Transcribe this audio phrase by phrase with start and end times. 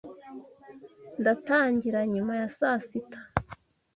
[1.19, 3.19] Ndatangira nyuma ya saa sita.